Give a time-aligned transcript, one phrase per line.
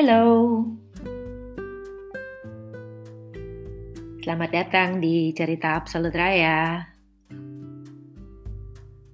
[0.00, 0.64] Hello.
[4.24, 6.88] Selamat datang di Cerita Absolut Raya.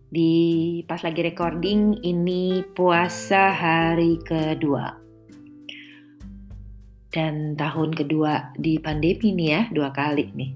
[0.07, 0.35] Di
[0.87, 4.95] pas lagi recording ini puasa hari kedua.
[7.11, 10.51] Dan tahun kedua di pandemi nih ya, dua kali nih.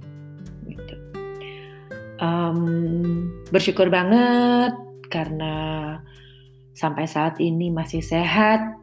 [2.23, 2.62] Um,
[3.51, 4.78] bersyukur banget
[5.10, 5.54] karena
[6.78, 8.78] sampai saat ini masih sehat,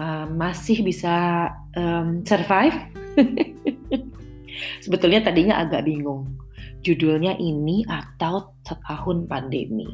[0.00, 2.76] uh, masih bisa um, survive.
[4.84, 6.24] Sebetulnya tadinya agak bingung
[6.80, 9.86] judulnya ini atau setahun pandemi.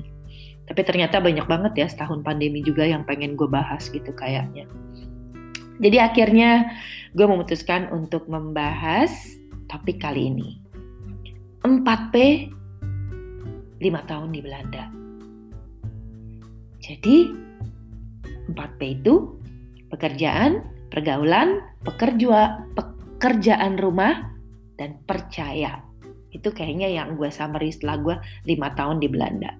[0.66, 4.66] Tapi ternyata banyak banget ya setahun pandemi juga yang pengen gue bahas gitu kayaknya.
[5.78, 6.72] Jadi akhirnya
[7.12, 9.12] gue memutuskan untuk membahas
[9.68, 10.50] topik kali ini.
[11.66, 12.14] 4P
[13.82, 14.84] 5 tahun di Belanda.
[16.80, 17.16] Jadi
[18.54, 19.36] 4P itu
[19.96, 20.60] pekerjaan,
[20.92, 24.36] pergaulan, pekerja, pekerjaan rumah,
[24.76, 25.80] dan percaya.
[26.30, 29.56] Itu kayaknya yang gue summary setelah gue 5 tahun di Belanda.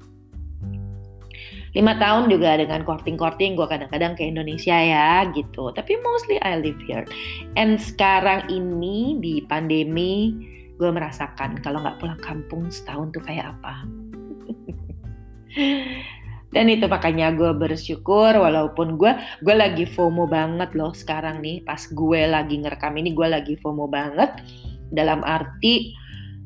[1.77, 5.73] 5 tahun juga dengan courting-courting gue kadang-kadang ke Indonesia ya gitu.
[5.73, 7.05] Tapi mostly I live here.
[7.57, 10.33] And sekarang ini di pandemi
[10.77, 13.85] gue merasakan kalau nggak pulang kampung setahun tuh kayak apa.
[16.57, 19.13] Dan itu makanya gue bersyukur walaupun gue
[19.45, 21.61] gue lagi FOMO banget loh sekarang nih.
[21.61, 24.41] Pas gue lagi ngerekam ini gue lagi FOMO banget.
[24.89, 25.93] Dalam arti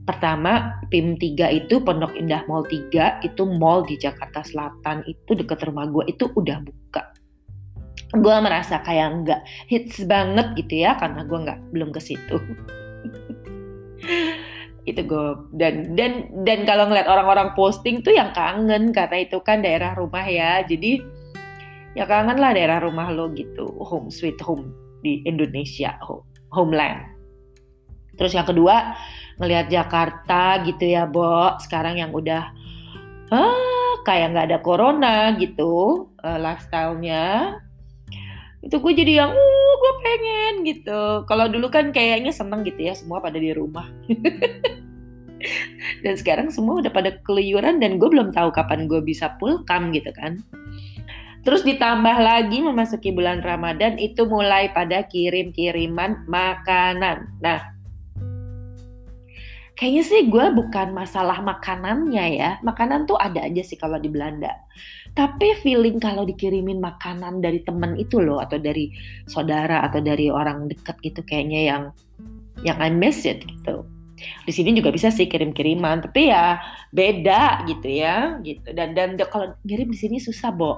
[0.03, 5.07] pertama PIM 3 itu Pondok Indah Mall 3 itu mall di Jakarta Selatan.
[5.07, 7.15] Itu deket rumah gue itu udah buka.
[8.11, 12.43] Gue merasa kayak nggak hits banget gitu ya karena gue nggak belum ke situ
[14.89, 15.27] itu gue
[15.61, 20.25] dan dan dan kalau ngeliat orang-orang posting tuh yang kangen karena itu kan daerah rumah
[20.25, 20.65] ya.
[20.65, 21.01] Jadi
[21.93, 23.69] ya kangen lah daerah rumah lo gitu.
[23.85, 24.73] Home sweet home
[25.05, 27.05] di Indonesia home, homeland.
[28.17, 28.97] Terus yang kedua
[29.41, 31.57] ngelihat Jakarta gitu ya Bo.
[31.61, 32.53] Sekarang yang udah
[33.33, 37.57] ah, kayak nggak ada corona gitu uh, lifestyle-nya.
[38.61, 42.93] Itu gue jadi yang uh gue pengen gitu kalau dulu kan kayaknya seneng gitu ya
[42.93, 43.89] semua pada di rumah
[46.05, 50.13] dan sekarang semua udah pada keluyuran dan gue belum tahu kapan gue bisa pulkam gitu
[50.13, 50.45] kan
[51.41, 57.41] Terus ditambah lagi memasuki bulan Ramadan itu mulai pada kirim-kiriman makanan.
[57.41, 57.65] Nah,
[59.73, 62.51] kayaknya sih gue bukan masalah makanannya ya.
[62.61, 64.53] Makanan tuh ada aja sih kalau di Belanda.
[65.11, 68.89] Tapi feeling kalau dikirimin makanan dari temen itu loh atau dari
[69.27, 71.83] saudara atau dari orang deket gitu kayaknya yang
[72.63, 73.85] yang I miss it gitu.
[74.45, 76.61] Di sini juga bisa sih kirim-kiriman, tapi ya
[76.93, 78.69] beda gitu ya, gitu.
[78.77, 80.77] Dan dan kalau ngirim di sini susah, Bo.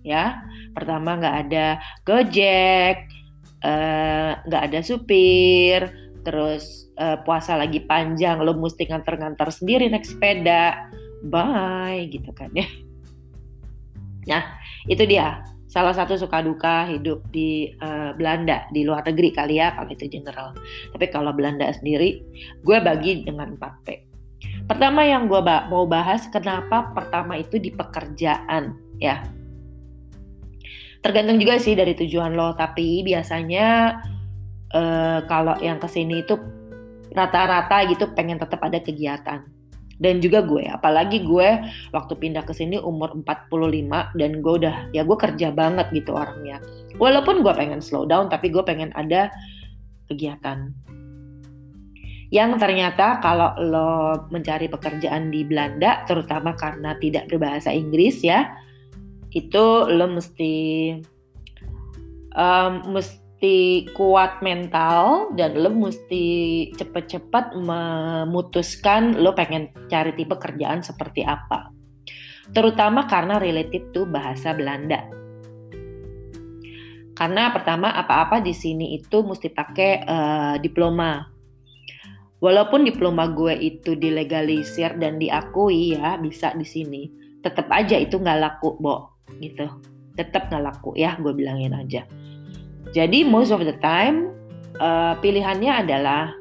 [0.00, 0.40] Ya,
[0.72, 1.66] pertama nggak ada
[2.08, 2.96] Gojek,
[3.60, 5.92] eh, nggak uh, ada supir,
[6.24, 10.88] terus uh, puasa lagi panjang, lo mesti nganter-nganter sendiri naik sepeda,
[11.28, 12.64] bye gitu kan ya.
[14.28, 19.60] Nah, itu dia salah satu suka duka hidup di uh, Belanda di luar negeri kali
[19.60, 20.56] ya kalau itu general.
[20.92, 22.20] Tapi kalau Belanda sendiri,
[22.64, 23.88] gue bagi dengan 4P.
[24.68, 29.24] Pertama yang gue mau bahas kenapa pertama itu di pekerjaan ya.
[30.98, 33.98] Tergantung juga sih dari tujuan lo, tapi biasanya
[34.74, 36.34] uh, kalau yang ke sini itu
[37.14, 39.57] rata-rata gitu pengen tetap ada kegiatan
[39.98, 41.48] dan juga gue apalagi gue
[41.90, 46.62] waktu pindah ke sini umur 45 dan gue udah ya gue kerja banget gitu orangnya.
[46.98, 49.30] Walaupun gue pengen slow down tapi gue pengen ada
[50.06, 50.70] kegiatan.
[52.28, 58.52] Yang ternyata kalau lo mencari pekerjaan di Belanda terutama karena tidak berbahasa Inggris ya
[59.32, 60.54] itu lo mesti
[62.36, 70.82] um, mesti mesti kuat mental dan lo mesti cepet-cepet memutuskan lo pengen cari tipe kerjaan
[70.82, 71.70] seperti apa.
[72.50, 75.06] Terutama karena related to bahasa Belanda.
[77.14, 81.22] Karena pertama apa-apa di sini itu mesti pakai uh, diploma.
[82.42, 87.06] Walaupun diploma gue itu dilegalisir dan diakui ya bisa di sini,
[87.38, 89.22] tetap aja itu nggak laku, Bo.
[89.38, 89.70] Gitu.
[90.18, 92.02] Tetap nggak laku ya, gue bilangin aja
[92.96, 94.32] jadi most of the time
[94.80, 96.32] uh, pilihannya adalah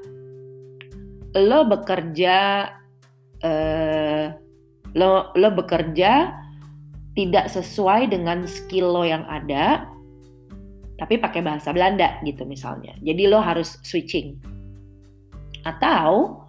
[1.37, 2.69] lo bekerja
[3.43, 4.25] uh,
[4.97, 6.33] lo lo bekerja
[7.17, 9.89] tidak sesuai dengan skill lo yang ada
[10.97, 12.97] tapi pakai bahasa Belanda gitu misalnya.
[13.05, 14.33] Jadi lo harus switching.
[15.61, 16.41] Atau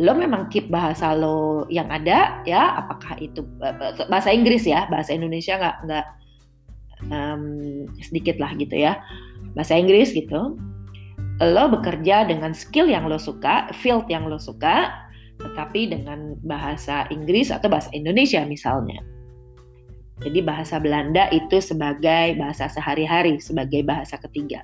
[0.00, 3.44] lo memang keep bahasa lo yang ada ya apakah itu
[4.08, 6.06] bahasa Inggris ya bahasa Indonesia nggak nggak
[7.10, 9.00] um, sedikit lah gitu ya.
[9.56, 10.54] Bahasa Inggris gitu.
[11.42, 14.92] Lo bekerja dengan skill yang lo suka field yang lo suka
[15.42, 19.02] tetapi dengan bahasa Inggris atau bahasa Indonesia misalnya.
[20.22, 24.62] Jadi bahasa Belanda itu sebagai bahasa sehari-hari sebagai bahasa ketiga.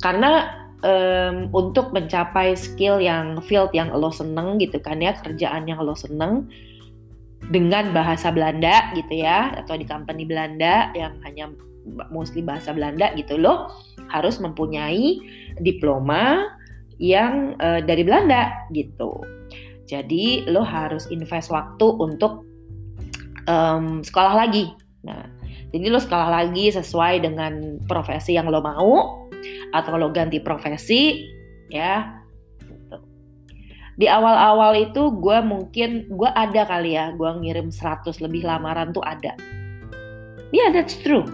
[0.00, 5.80] Karena um, untuk mencapai skill yang field yang lo seneng gitu kan ya kerjaan yang
[5.84, 6.48] lo seneng
[7.52, 11.52] dengan bahasa Belanda gitu ya atau di company Belanda yang hanya
[12.08, 13.68] mostly bahasa Belanda gitu lo
[14.08, 15.20] harus mempunyai
[15.60, 16.48] diploma
[16.96, 19.20] yang uh, dari Belanda gitu
[19.84, 22.48] jadi lo harus invest waktu untuk
[23.44, 24.72] um, sekolah lagi
[25.04, 25.28] nah
[25.74, 29.26] jadi lo sekolah lagi sesuai dengan profesi yang lo mau
[29.74, 31.26] atau lo ganti profesi
[31.66, 32.22] ya.
[33.94, 39.04] Di awal-awal itu gue mungkin gue ada kali ya gue ngirim 100 lebih lamaran tuh
[39.06, 39.34] ada.
[40.54, 41.26] Ya yeah, that's true.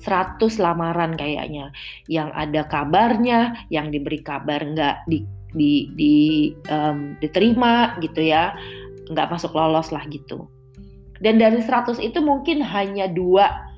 [0.00, 1.72] 100 lamaran kayaknya.
[2.08, 6.16] Yang ada kabarnya yang diberi kabar nggak di, di, di
[6.72, 8.56] um, diterima gitu ya
[9.12, 10.48] nggak masuk lolos lah gitu.
[11.20, 13.70] Dan dari 100 itu mungkin hanya dua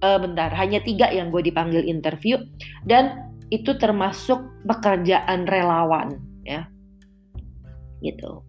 [0.00, 2.40] uh, bentar hanya tiga yang gue dipanggil interview
[2.88, 6.66] dan itu termasuk pekerjaan relawan ya
[8.00, 8.42] gitu.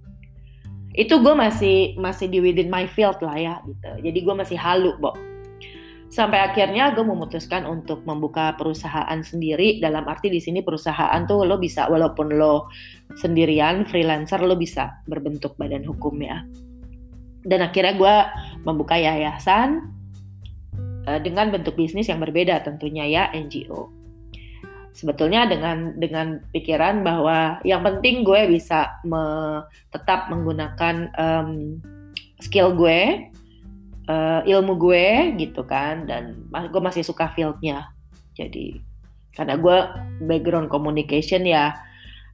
[0.98, 3.90] Itu gue masih masih di within my field lah ya gitu.
[4.02, 5.14] Jadi gue masih halu Bo.
[6.08, 11.60] Sampai akhirnya gue memutuskan untuk membuka perusahaan sendiri dalam arti di sini perusahaan tuh lo
[11.60, 12.72] bisa walaupun lo
[13.20, 16.48] sendirian freelancer lo bisa berbentuk badan hukum ya.
[17.44, 18.16] Dan akhirnya gue
[18.64, 19.92] membuka yayasan
[21.08, 23.97] uh, dengan bentuk bisnis yang berbeda tentunya ya NGO
[24.98, 29.62] sebetulnya dengan dengan pikiran bahwa yang penting gue bisa me,
[29.94, 31.78] tetap menggunakan um,
[32.42, 33.30] skill gue,
[34.10, 37.94] uh, ilmu gue gitu kan, dan gue masih suka fieldnya.
[38.34, 38.82] Jadi
[39.38, 39.78] karena gue
[40.26, 41.78] background communication ya,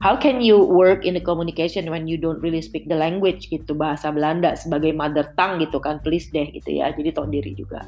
[0.00, 3.76] how can you work in the communication when you don't really speak the language gitu
[3.76, 6.88] bahasa Belanda sebagai mother tongue gitu kan, please deh gitu ya.
[6.96, 7.84] Jadi tahu diri juga.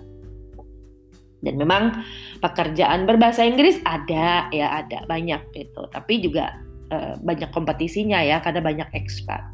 [1.41, 2.03] Dan memang
[2.41, 6.57] pekerjaan berbahasa Inggris ada ya ada banyak gitu, tapi juga
[6.91, 9.45] uh, banyak kompetisinya ya karena banyak expat.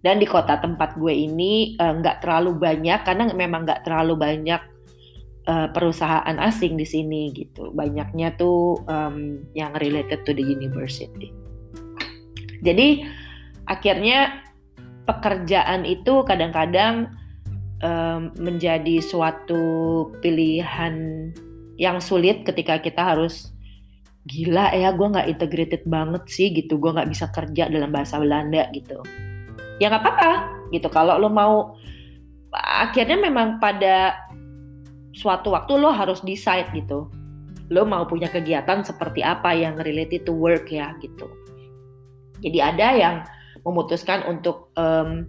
[0.00, 4.62] Dan di kota tempat gue ini eh, nggak terlalu banyak karena memang nggak terlalu banyak
[5.44, 7.68] uh, perusahaan asing di sini gitu.
[7.76, 11.28] Banyaknya tuh um, yang related to the university.
[12.64, 13.04] Jadi
[13.68, 14.40] akhirnya
[15.04, 17.12] pekerjaan itu kadang-kadang
[18.36, 19.62] menjadi suatu
[20.20, 20.94] pilihan
[21.80, 23.56] yang sulit ketika kita harus
[24.28, 26.76] gila ya gue nggak integrated banget sih gitu.
[26.76, 29.00] Gue nggak bisa kerja dalam bahasa Belanda gitu.
[29.80, 30.32] Ya nggak apa-apa
[30.76, 30.92] gitu.
[30.92, 31.72] Kalau lo mau
[32.52, 34.12] akhirnya memang pada
[35.16, 37.08] suatu waktu lo harus decide gitu.
[37.72, 41.32] Lo mau punya kegiatan seperti apa yang related to work ya gitu.
[42.44, 43.16] Jadi ada yang
[43.64, 45.28] memutuskan untuk um,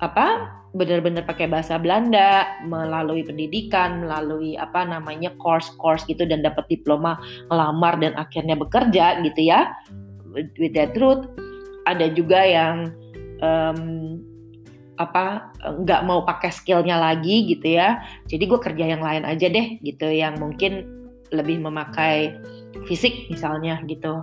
[0.00, 7.18] apa benar-benar pakai bahasa Belanda melalui pendidikan, melalui apa namanya course-course gitu dan dapat diploma
[7.50, 9.74] ngelamar dan akhirnya bekerja gitu ya.
[10.30, 11.26] With that truth,
[11.90, 12.94] ada juga yang
[13.42, 13.80] um,
[15.00, 17.98] apa nggak mau pakai skillnya lagi gitu ya.
[18.30, 20.86] Jadi gue kerja yang lain aja deh gitu yang mungkin
[21.34, 22.38] lebih memakai
[22.86, 24.22] fisik misalnya gitu.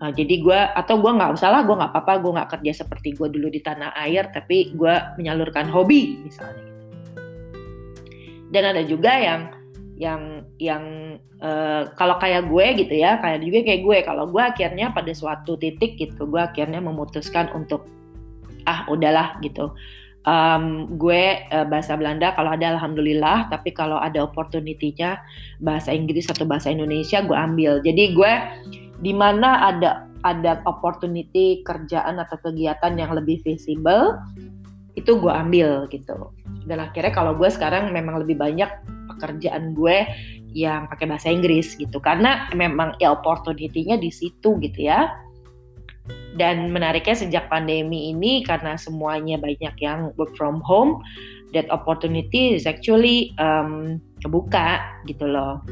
[0.00, 3.12] Nah, jadi gue atau gue nggak usah lah gue nggak apa-apa gue nggak kerja seperti
[3.12, 6.80] gue dulu di tanah air tapi gue menyalurkan hobi misalnya gitu.
[8.48, 9.40] Dan ada juga yang
[10.00, 10.84] yang yang
[11.44, 15.60] uh, kalau kayak gue gitu ya kayak juga kayak gue kalau gue akhirnya pada suatu
[15.60, 17.84] titik gitu gue akhirnya memutuskan untuk
[18.64, 19.76] ah udahlah gitu
[20.24, 25.20] um, gue uh, bahasa Belanda kalau ada alhamdulillah tapi kalau ada opportunity-nya
[25.60, 28.32] bahasa Inggris atau bahasa Indonesia gue ambil jadi gue
[29.00, 34.20] di mana ada ada opportunity kerjaan atau kegiatan yang lebih visible
[34.98, 36.34] itu gue ambil gitu.
[36.68, 38.68] Dan akhirnya kalau gue sekarang memang lebih banyak
[39.08, 40.04] pekerjaan gue
[40.52, 42.02] yang pakai bahasa Inggris gitu.
[42.02, 45.08] Karena memang ya opportunity-nya di situ gitu ya.
[46.36, 51.00] Dan menariknya sejak pandemi ini karena semuanya banyak yang work from home
[51.54, 55.62] that opportunity is actually um, kebuka gitu loh.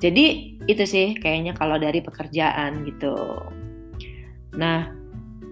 [0.00, 3.14] Jadi itu sih kayaknya kalau dari pekerjaan gitu.
[4.58, 4.90] Nah,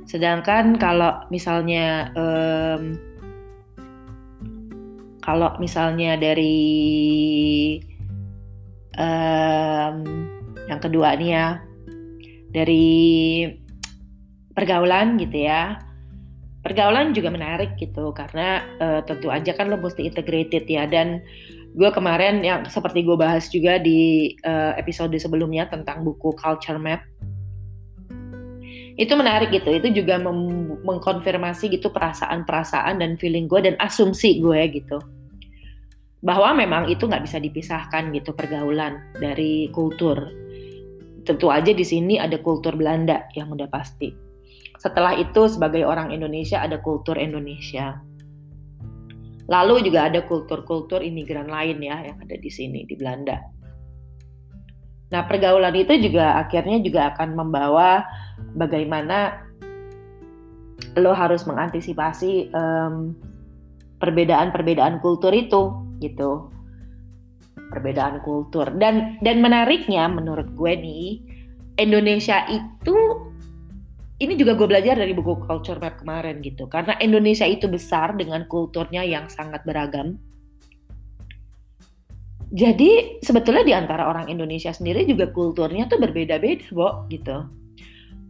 [0.05, 2.99] sedangkan kalau misalnya um,
[5.25, 6.61] kalau misalnya dari
[8.99, 9.97] um,
[10.69, 11.49] yang kedua nih ya
[12.53, 12.95] dari
[14.55, 15.81] pergaulan gitu ya
[16.65, 21.21] pergaulan juga menarik gitu karena uh, tentu aja kan lo mesti integrated ya dan
[21.75, 27.03] gue kemarin yang seperti gue bahas juga di uh, episode sebelumnya tentang buku Culture Map.
[28.95, 30.23] Itu menarik gitu itu juga
[30.87, 35.03] mengkonfirmasi gitu perasaan-perasaan dan feeling gue dan asumsi gue gitu.
[36.23, 40.31] Bahwa memang itu nggak bisa dipisahkan gitu pergaulan dari kultur.
[41.27, 44.15] Tentu aja di sini ada kultur Belanda yang udah pasti.
[44.79, 47.99] Setelah itu sebagai orang Indonesia ada kultur Indonesia.
[49.45, 53.37] Lalu juga ada kultur-kultur imigran lain ya yang ada di sini di Belanda.
[55.13, 58.09] Nah pergaulan itu juga akhirnya juga akan membawa
[58.57, 59.45] bagaimana
[60.97, 65.63] lo harus mengantisipasi perbedaan perbedaan-perbedaan kultur itu
[66.03, 66.51] gitu
[67.71, 71.07] perbedaan kultur dan dan menariknya menurut gue nih
[71.79, 72.95] Indonesia itu
[74.23, 76.71] ini juga gue belajar dari buku Culture Map kemarin gitu.
[76.71, 80.23] Karena Indonesia itu besar dengan kulturnya yang sangat beragam.
[82.55, 87.51] Jadi sebetulnya di antara orang Indonesia sendiri juga kulturnya tuh berbeda-beda, Bo, gitu.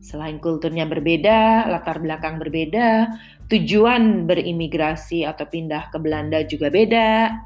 [0.01, 3.13] Selain kulturnya berbeda, latar belakang berbeda,
[3.53, 7.37] tujuan berimigrasi atau pindah ke Belanda juga beda.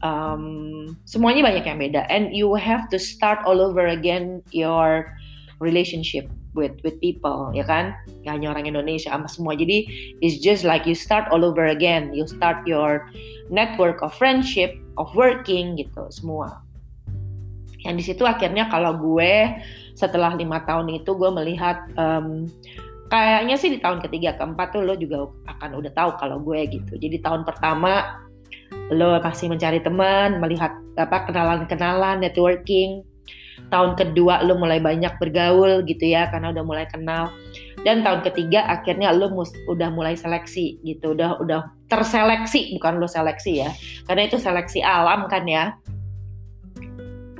[0.00, 2.08] Um, semuanya banyak yang beda.
[2.08, 5.12] And you have to start all over again your
[5.60, 7.94] relationship with with people ya kan?
[8.26, 9.52] Gak hanya orang Indonesia sama semua.
[9.54, 9.86] Jadi
[10.20, 12.10] it's just like you start all over again.
[12.14, 13.06] You start your
[13.50, 16.62] network of friendship of working gitu semua.
[17.80, 19.56] Yang di situ akhirnya kalau gue
[19.96, 22.48] setelah lima tahun itu gue melihat um,
[23.08, 26.96] kayaknya sih di tahun ketiga keempat tuh lo juga akan udah tahu kalau gue gitu.
[27.00, 28.20] Jadi tahun pertama
[28.90, 33.02] lo pasti mencari teman melihat apa kenalan-kenalan networking
[33.68, 37.28] tahun kedua lo mulai banyak bergaul gitu ya karena udah mulai kenal.
[37.80, 43.08] Dan tahun ketiga akhirnya lo mus udah mulai seleksi gitu udah udah terseleksi bukan lo
[43.08, 43.70] seleksi ya.
[44.04, 45.76] Karena itu seleksi alam kan ya.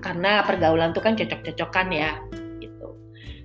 [0.01, 2.17] Karena pergaulan tuh kan cocok-cocokan ya
[2.63, 2.89] gitu.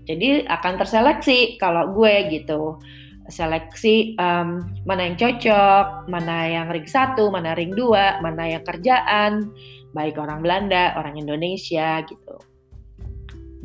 [0.07, 2.79] Jadi akan terseleksi kalau gue gitu.
[3.25, 9.49] Seleksi um, mana yang cocok, mana yang ring satu, mana ring dua, mana yang kerjaan,
[9.97, 12.24] baik orang Belanda, orang Indonesia gitu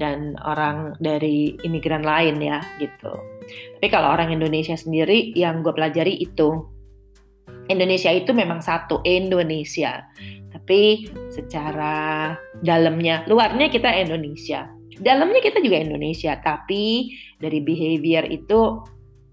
[0.00, 3.12] dan orang dari imigran lain ya gitu.
[3.76, 6.64] Tapi kalau orang Indonesia sendiri yang gue pelajari itu
[7.68, 10.02] Indonesia itu memang satu Indonesia,
[10.50, 14.66] tapi secara dalamnya luarnya kita Indonesia,
[14.98, 18.82] dalamnya kita juga Indonesia, tapi dari behavior itu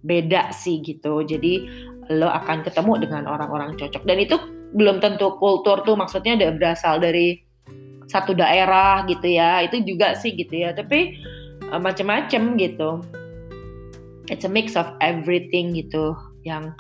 [0.05, 1.25] beda sih gitu.
[1.25, 1.65] Jadi
[2.13, 4.37] lo akan ketemu dengan orang-orang cocok dan itu
[4.75, 7.46] belum tentu kultur tuh maksudnya udah berasal dari
[8.07, 9.61] satu daerah gitu ya.
[9.61, 10.73] Itu juga sih gitu ya.
[10.73, 11.19] Tapi
[11.69, 13.03] uh, macam-macam gitu.
[14.27, 16.15] It's a mix of everything gitu.
[16.43, 16.75] Yang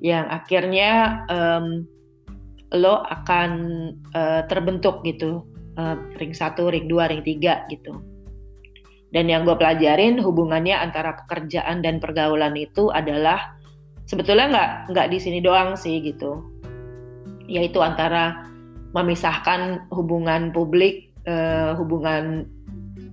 [0.00, 1.86] yang akhirnya um,
[2.74, 3.50] lo akan
[4.14, 5.44] uh, terbentuk gitu.
[5.78, 8.02] Uh, ring satu ring dua ring tiga gitu.
[9.10, 13.58] Dan yang gue pelajarin hubungannya antara pekerjaan dan pergaulan itu adalah
[14.06, 16.42] sebetulnya nggak nggak di sini doang sih gitu.
[17.50, 18.49] Yaitu antara
[18.90, 22.46] memisahkan hubungan publik, uh, hubungan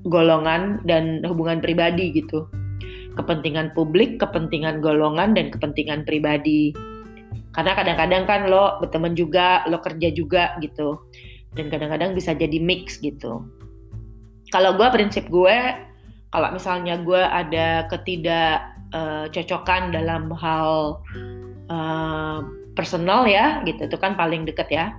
[0.08, 2.50] golongan dan hubungan pribadi gitu.
[3.18, 6.74] Kepentingan publik, kepentingan golongan dan kepentingan pribadi.
[7.54, 11.02] Karena kadang-kadang kan lo berteman juga, lo kerja juga gitu.
[11.58, 13.42] Dan kadang-kadang bisa jadi mix gitu.
[14.54, 15.58] Kalau gue prinsip gue,
[16.30, 21.02] kalau misalnya gue ada ketidak uh, cocokan dalam hal
[21.74, 22.40] uh,
[22.78, 24.94] personal ya gitu, itu kan paling deket ya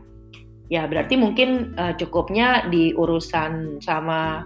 [0.69, 4.45] ya berarti mungkin uh, cukupnya di urusan sama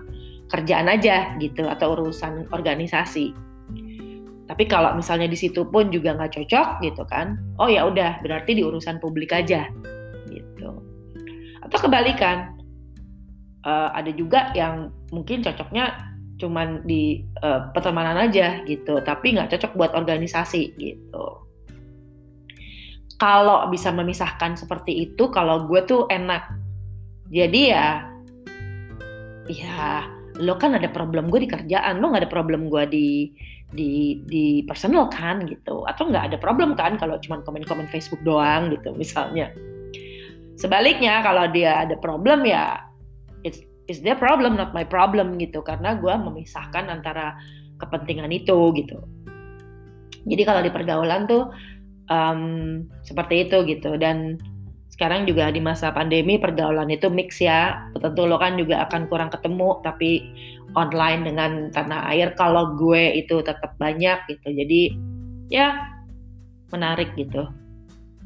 [0.50, 3.34] kerjaan aja gitu atau urusan organisasi.
[4.46, 8.58] Tapi kalau misalnya di situ pun juga nggak cocok gitu kan, oh ya udah berarti
[8.58, 9.66] di urusan publik aja
[10.28, 10.70] gitu.
[11.64, 12.52] Atau kebalikan,
[13.64, 19.72] uh, ada juga yang mungkin cocoknya cuman di uh, pertemanan aja gitu, tapi nggak cocok
[19.78, 21.42] buat organisasi gitu
[23.22, 26.42] kalau bisa memisahkan seperti itu kalau gue tuh enak.
[27.30, 28.02] Jadi ya
[29.46, 30.10] ya
[30.42, 33.30] lo kan ada problem gue di kerjaan lo nggak ada problem gue di
[33.70, 35.86] di di personal kan gitu.
[35.86, 39.54] Atau nggak ada problem kan kalau cuma komen-komen Facebook doang gitu misalnya.
[40.58, 42.82] Sebaliknya kalau dia ada problem ya
[43.46, 45.62] it's it's their problem not my problem gitu.
[45.62, 47.38] Karena gue memisahkan antara
[47.78, 48.98] kepentingan itu gitu.
[50.26, 51.54] Jadi kalau di pergaulan tuh
[52.12, 52.40] um,
[53.08, 53.96] seperti itu gitu.
[53.96, 54.36] Dan
[54.92, 57.88] sekarang juga di masa pandemi pergaulan itu mix ya.
[57.96, 60.20] Tentu lo kan juga akan kurang ketemu tapi
[60.76, 64.52] online dengan tanah air kalau gue itu tetap banyak gitu.
[64.52, 64.92] Jadi
[65.48, 65.96] ya
[66.68, 67.48] menarik gitu.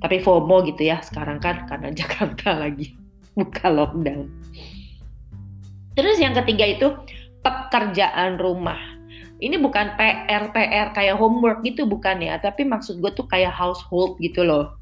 [0.02, 2.98] Tapi FOMO gitu ya sekarang kan karena Jakarta lagi
[3.38, 4.26] buka lockdown.
[5.96, 6.92] Terus yang ketiga itu
[7.40, 8.95] pekerjaan rumah
[9.36, 12.40] ini bukan PR PR kayak homework gitu bukan ya.
[12.40, 14.80] Tapi maksud gue tuh kayak household gitu loh.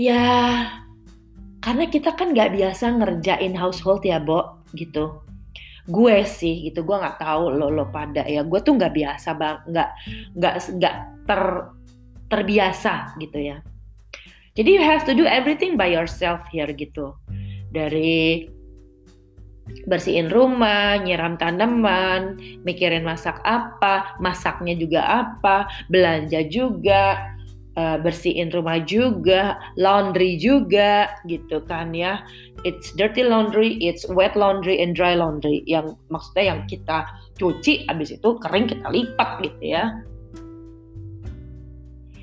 [0.00, 0.24] Ya
[1.60, 5.20] karena kita kan nggak biasa ngerjain household ya Bo gitu.
[5.84, 8.40] Gue sih gitu gue nggak tahu lo lo pada ya.
[8.40, 9.90] Gue tuh nggak biasa bang nggak
[10.40, 10.94] nggak nggak
[11.28, 11.42] ter
[12.32, 13.60] terbiasa gitu ya.
[14.56, 17.12] Jadi you have to do everything by yourself here gitu.
[17.70, 18.48] Dari
[19.86, 27.30] bersihin rumah, nyiram tanaman, mikirin masak apa, masaknya juga apa, belanja juga,
[27.78, 32.22] uh, bersihin rumah juga, laundry juga gitu kan ya.
[32.66, 35.64] It's dirty laundry, it's wet laundry and dry laundry.
[35.64, 37.08] Yang maksudnya yang kita
[37.40, 39.84] cuci habis itu kering kita lipat gitu ya.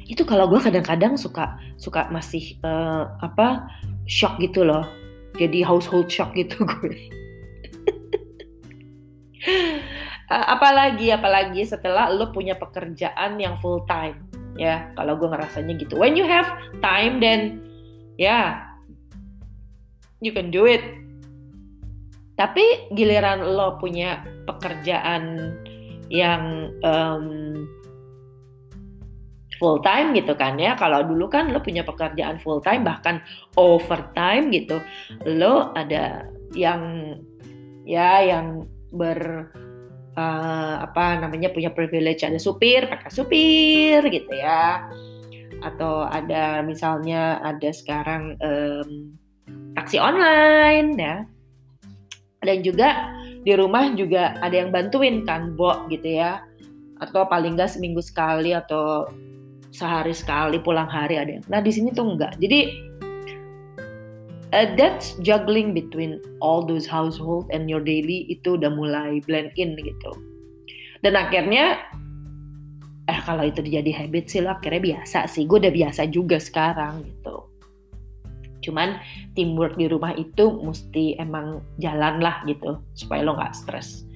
[0.08, 3.68] Itu kalau gue kadang-kadang suka suka masih uh, apa
[4.08, 4.86] shock gitu loh.
[5.38, 6.96] Jadi household shock gitu gue.
[10.28, 14.28] Apalagi apalagi setelah lo punya pekerjaan yang full time
[14.60, 14.92] ya.
[15.00, 15.96] Kalau gue ngerasanya gitu.
[15.96, 16.48] When you have
[16.84, 17.64] time then
[18.20, 18.46] ya yeah,
[20.20, 20.84] you can do it.
[22.38, 25.56] Tapi giliran lo punya pekerjaan
[26.14, 27.26] yang um,
[29.58, 30.78] full time gitu kan ya.
[30.78, 33.24] Kalau dulu kan lo punya pekerjaan full time bahkan
[33.58, 34.78] overtime gitu
[35.26, 37.16] lo ada yang
[37.88, 39.52] ya yang ber
[40.18, 44.90] uh, apa namanya punya privilege ada supir pakai supir gitu ya.
[45.62, 49.14] Atau ada misalnya ada sekarang um,
[49.78, 51.18] taksi online ya.
[52.42, 56.44] Dan juga di rumah juga ada yang bantuin kan bo gitu ya.
[57.02, 59.06] Atau paling nggak seminggu sekali atau
[59.70, 61.46] sehari sekali pulang hari ada yang.
[61.50, 62.88] Nah di sini tuh enggak jadi
[64.54, 69.76] uh, that's juggling between all those household and your daily itu udah mulai blend in
[69.80, 70.12] gitu.
[71.04, 71.82] Dan akhirnya
[73.08, 75.48] eh kalau itu jadi habit sih lo akhirnya biasa sih.
[75.48, 77.48] Gue udah biasa juga sekarang gitu.
[78.68, 79.00] Cuman
[79.38, 84.07] teamwork di rumah itu mesti emang jalan lah gitu supaya lo nggak stres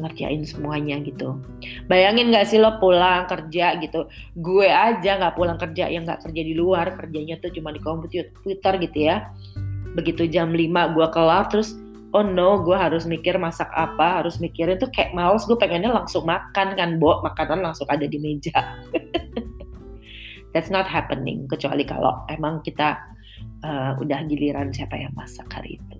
[0.00, 1.38] ngerjain semuanya gitu.
[1.86, 4.08] Bayangin gak sih lo pulang kerja gitu,
[4.40, 8.74] gue aja nggak pulang kerja yang nggak kerja di luar, kerjanya tuh cuma di komputer
[8.80, 9.28] gitu ya.
[9.94, 11.76] Begitu jam 5 gue kelar terus
[12.10, 15.46] oh no gue harus mikir masak apa harus mikirin tuh kayak males.
[15.46, 17.22] Gue pengennya langsung makan kan bo?
[17.22, 18.54] Makanan langsung ada di meja.
[20.52, 22.98] That's not happening kecuali kalau emang kita
[23.62, 25.96] uh, udah giliran siapa yang masak hari itu.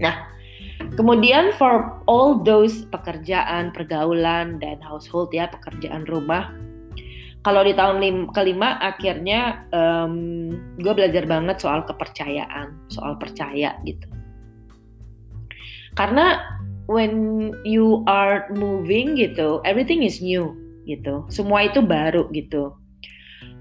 [0.00, 0.28] Nah
[0.92, 6.52] Kemudian for all those pekerjaan, pergaulan dan household ya, pekerjaan rumah.
[7.44, 10.48] Kalau di tahun lim, kelima akhirnya um,
[10.80, 14.08] gue belajar banget soal kepercayaan, soal percaya gitu.
[15.92, 16.40] Karena
[16.88, 20.56] when you are moving gitu, everything is new
[20.88, 21.28] gitu.
[21.28, 22.76] Semua itu baru gitu.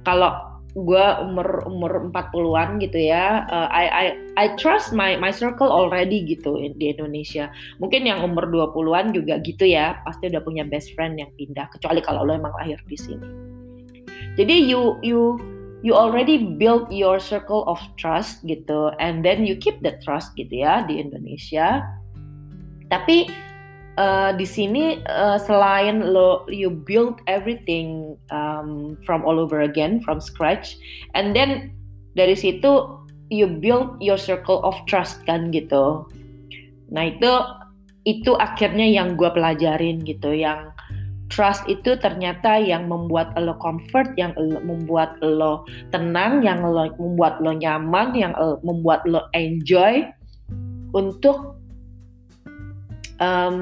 [0.07, 5.69] Kalau gue umur umur 40-an gitu ya uh, I I I trust my my circle
[5.69, 7.53] already gitu di Indonesia.
[7.77, 12.01] Mungkin yang umur 20-an juga gitu ya pasti udah punya best friend yang pindah kecuali
[12.01, 13.27] kalau lo emang lahir di sini.
[14.33, 15.37] Jadi you you
[15.85, 20.65] you already build your circle of trust gitu and then you keep the trust gitu
[20.65, 21.85] ya di Indonesia.
[22.89, 23.29] Tapi
[23.97, 30.21] uh, di sini uh, selain lo you build everything um, from all over again from
[30.21, 30.77] scratch
[31.13, 31.73] and then
[32.13, 32.85] dari situ
[33.33, 36.05] you build your circle of trust kan gitu.
[36.93, 37.31] Nah itu
[38.05, 40.29] itu akhirnya yang gue pelajarin gitu.
[40.35, 40.69] Yang
[41.33, 47.41] trust itu ternyata yang membuat lo comfort yang lo, membuat lo tenang yang lo, membuat
[47.41, 50.05] lo nyaman yang lo, membuat lo enjoy
[50.93, 51.57] untuk
[53.23, 53.57] um,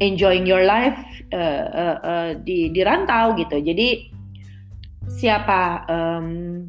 [0.00, 0.96] enjoying your life
[1.36, 3.60] uh, uh, uh, di di rantau gitu.
[3.60, 4.08] Jadi
[5.06, 6.66] siapa um,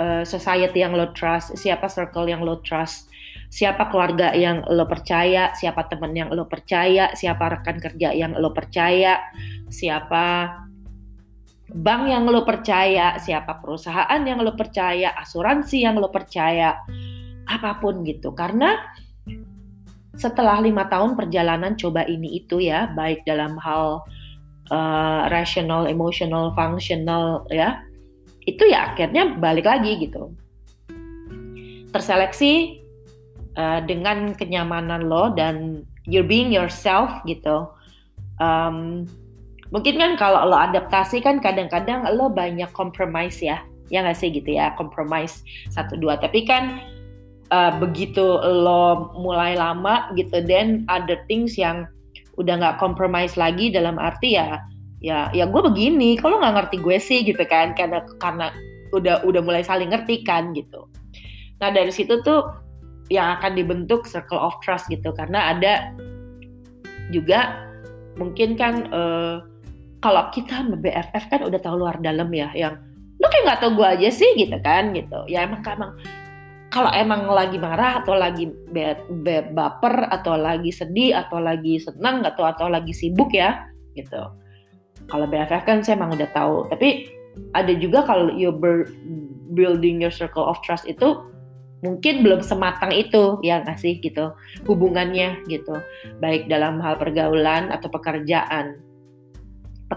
[0.00, 3.12] uh, society yang lo trust, siapa circle yang lo trust,
[3.52, 8.50] siapa keluarga yang lo percaya, siapa teman yang lo percaya, siapa rekan kerja yang lo
[8.50, 9.20] percaya,
[9.70, 10.56] siapa
[11.70, 16.82] bank yang lo percaya, siapa perusahaan yang lo percaya, asuransi yang lo percaya,
[17.46, 18.34] apa pun gitu.
[18.34, 18.74] Karena
[20.20, 24.04] setelah lima tahun perjalanan coba ini itu ya, baik dalam hal
[24.68, 27.80] uh, rational, emotional, functional ya,
[28.44, 30.36] itu ya akhirnya balik lagi gitu.
[31.90, 32.84] Terseleksi
[33.56, 37.64] uh, dengan kenyamanan lo dan you're being yourself gitu.
[38.36, 39.08] Um,
[39.72, 44.54] mungkin kan kalau lo adaptasi kan kadang-kadang lo banyak compromise ya ya nggak sih gitu
[44.54, 46.78] ya compromise satu dua tapi kan
[47.50, 51.86] uh, begitu lo mulai lama gitu then other things yang
[52.38, 54.64] udah nggak compromise lagi dalam arti ya
[55.04, 58.52] ya ya gue begini kalau nggak ngerti gue sih gitu kan karena karena
[58.96, 60.86] udah udah mulai saling ngerti kan gitu.
[61.62, 62.48] Nah dari situ tuh
[63.10, 65.94] yang akan dibentuk circle of trust gitu karena ada
[67.10, 67.66] juga
[68.14, 69.42] mungkin kan uh,
[70.00, 72.78] kalau kita BFF kan udah tahu luar dalam ya yang
[73.20, 75.28] lu kayak nggak tau gue aja sih gitu kan gitu.
[75.28, 75.92] Ya emang emang
[76.70, 78.46] kalau emang lagi marah atau lagi
[79.50, 83.66] baper atau lagi sedih atau lagi senang atau atau lagi sibuk ya
[83.98, 84.22] gitu.
[85.10, 86.70] Kalau BFF kan saya emang udah tahu.
[86.70, 87.10] Tapi
[87.58, 88.54] ada juga kalau you
[89.50, 91.26] building your circle of trust itu
[91.82, 94.30] mungkin belum sematang itu ya nggak gitu
[94.70, 95.74] hubungannya gitu.
[96.22, 98.78] Baik dalam hal pergaulan atau pekerjaan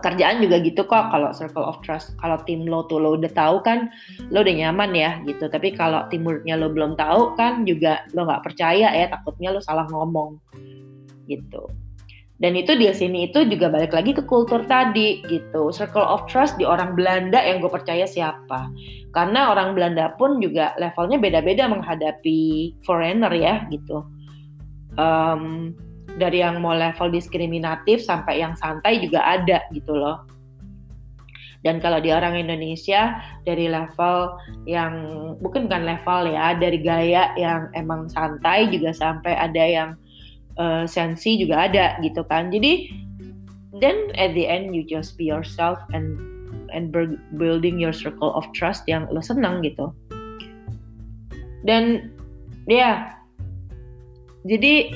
[0.04, 3.63] pekerjaan juga gitu kok kalau circle of trust kalau tim lo tuh lo udah tahu
[3.63, 3.88] kan
[4.28, 8.44] lo udah nyaman ya gitu tapi kalau timurnya lo belum tahu kan juga lo nggak
[8.44, 10.36] percaya ya takutnya lo salah ngomong
[11.32, 11.72] gitu
[12.44, 15.72] dan itu di sini itu juga balik lagi ke kultur tadi gitu.
[15.72, 18.68] Circle of trust di orang Belanda yang gue percaya siapa.
[19.16, 24.04] Karena orang Belanda pun juga levelnya beda-beda menghadapi foreigner ya gitu.
[25.00, 25.72] Um,
[26.17, 30.26] dari yang mau level diskriminatif sampai yang santai juga ada gitu loh.
[31.63, 34.36] Dan kalau di orang Indonesia dari level
[34.67, 34.93] yang
[35.39, 39.89] bukan kan level ya, dari gaya yang emang santai juga sampai ada yang
[40.60, 42.52] uh, sensi juga ada gitu kan.
[42.52, 42.91] Jadi
[43.80, 46.19] then at the end you just be yourself and
[46.76, 46.91] and
[47.39, 49.88] building your circle of trust yang lo senang gitu.
[51.63, 52.12] Dan
[52.67, 52.76] ya.
[52.76, 52.97] Yeah,
[54.43, 54.91] jadi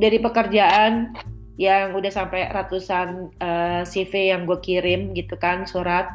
[0.00, 1.12] dari pekerjaan
[1.60, 6.08] yang udah sampai ratusan uh, eh, CV yang gue kirim gitu kan surat.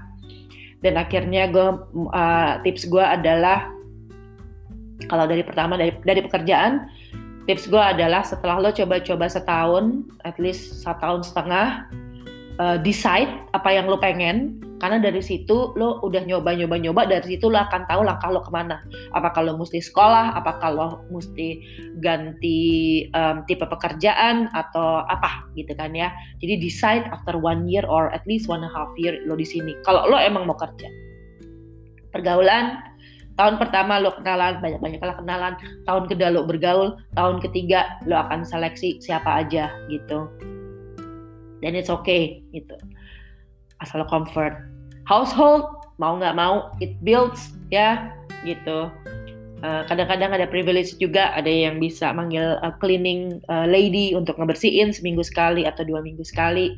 [0.81, 1.69] Dan akhirnya gue
[2.09, 3.69] uh, tips gue adalah
[5.05, 6.89] kalau dari pertama dari dari pekerjaan
[7.45, 11.67] tips gue adalah setelah lo coba-coba setahun, at least satu tahun setengah,
[12.59, 17.59] uh, decide apa yang lo pengen, karena dari situ lo udah nyoba-nyoba-nyoba, dari situ lo
[17.59, 18.83] akan tahu langkah lo ke mana.
[19.15, 21.63] Apakah lo mesti sekolah, apakah lo mesti
[22.03, 22.59] ganti
[23.15, 26.11] um, tipe pekerjaan, atau apa gitu kan ya.
[26.43, 29.47] Jadi decide after one year or at least one and a half year lo di
[29.47, 29.75] sini.
[29.87, 30.87] Kalau lo emang mau kerja.
[32.11, 32.79] Pergaulan,
[33.35, 39.03] tahun pertama lo kenalan banyak-banyak kenalan tahun kedua lo bergaul tahun ketiga lo akan seleksi
[39.03, 40.31] siapa aja gitu
[41.59, 42.75] dan it's okay gitu.
[43.83, 44.55] Asal comfort.
[45.05, 45.69] Household
[46.01, 48.11] mau nggak mau it builds ya
[48.43, 48.91] gitu.
[49.65, 54.93] Eh, kadang-kadang ada privilege juga ada yang bisa manggil uh, cleaning uh, lady untuk ngebersihin
[54.93, 56.77] seminggu sekali atau dua minggu sekali.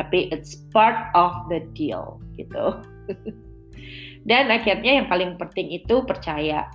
[0.00, 2.82] Tapi it's part of the deal gitu.
[4.28, 6.66] Dan akhirnya yang paling penting itu percaya.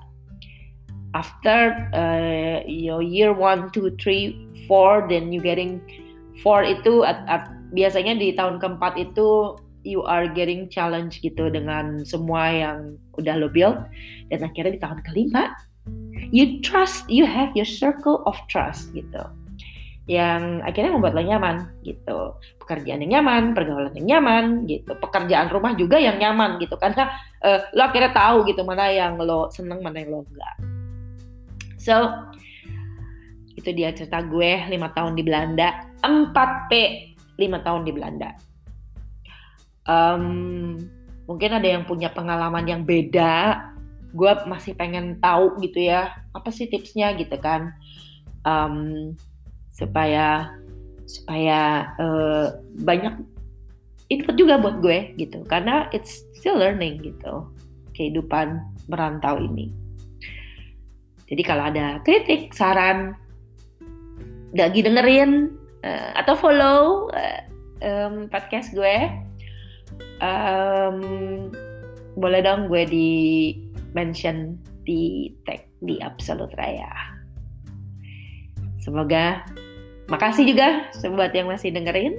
[1.11, 5.83] After uh, your year one, two, three, four, then you getting
[6.41, 12.05] four itu at, at, biasanya di tahun keempat itu you are getting challenge gitu dengan
[12.05, 12.77] semua yang
[13.17, 13.77] udah lo build.
[14.29, 15.53] Dan akhirnya di tahun kelima
[16.29, 19.21] you trust you have your circle of trust gitu.
[20.09, 22.35] Yang akhirnya membuat lo nyaman gitu.
[22.61, 24.91] Pekerjaan yang nyaman pergaulan yang nyaman gitu.
[24.97, 26.77] Pekerjaan rumah juga yang nyaman gitu.
[26.77, 27.09] Karena
[27.41, 30.55] uh, lo akhirnya tahu gitu mana yang lo seneng mana yang lo enggak.
[31.81, 32.09] So
[33.57, 36.71] itu dia cerita gue lima tahun di Belanda 4 P
[37.41, 38.37] lima tahun di Belanda.
[39.89, 40.77] Um,
[41.25, 43.65] mungkin ada yang punya pengalaman yang beda.
[44.11, 47.73] Gue masih pengen tahu gitu ya apa sih tipsnya gitu kan.
[48.45, 49.13] Um,
[49.71, 50.51] supaya
[51.07, 53.17] supaya uh, banyak
[54.11, 55.41] input juga buat gue gitu.
[55.47, 57.49] Karena it's still learning gitu
[57.95, 58.59] kehidupan
[58.89, 59.73] merantau ini.
[61.31, 63.15] Jadi kalau ada kritik saran
[64.51, 67.41] lagi dengerin uh, atau follow uh,
[67.85, 69.09] um, podcast gue
[70.21, 70.97] um,
[72.15, 73.11] boleh dong gue di
[73.95, 76.91] mention di tag di Absolute Raya.
[78.81, 79.45] Semoga
[80.09, 82.17] makasih juga buat yang masih dengerin.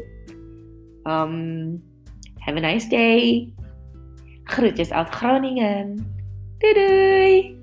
[1.02, 1.78] Um,
[2.38, 3.50] have a nice day.
[4.46, 6.02] Groetjes uit Groningen.
[6.62, 7.61] Doei!